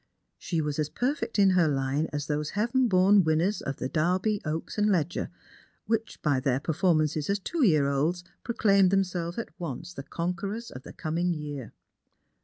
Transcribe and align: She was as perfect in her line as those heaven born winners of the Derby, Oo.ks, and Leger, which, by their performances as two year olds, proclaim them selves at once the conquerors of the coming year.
She 0.39 0.61
was 0.61 0.79
as 0.79 0.89
perfect 0.89 1.37
in 1.37 1.51
her 1.51 1.67
line 1.67 2.07
as 2.11 2.25
those 2.25 2.49
heaven 2.57 2.87
born 2.87 3.23
winners 3.23 3.61
of 3.61 3.75
the 3.77 3.87
Derby, 3.87 4.41
Oo.ks, 4.47 4.79
and 4.79 4.89
Leger, 4.91 5.29
which, 5.85 6.19
by 6.23 6.39
their 6.39 6.59
performances 6.59 7.29
as 7.29 7.37
two 7.37 7.63
year 7.63 7.87
olds, 7.87 8.23
proclaim 8.43 8.89
them 8.89 9.03
selves 9.03 9.37
at 9.37 9.49
once 9.59 9.93
the 9.93 10.01
conquerors 10.01 10.71
of 10.71 10.81
the 10.81 10.91
coming 10.93 11.35
year. 11.35 11.73